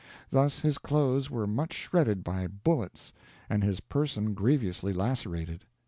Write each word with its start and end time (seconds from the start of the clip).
Thus 0.31 0.61
his 0.61 0.79
clothes 0.79 1.29
were 1.29 1.45
much 1.45 1.73
shredded 1.75 2.23
by 2.23 2.47
bullets 2.47 3.13
and 3.51 3.63
his 3.63 3.79
person 3.81 4.33
grievously 4.33 4.93
lacerated. 4.93 5.63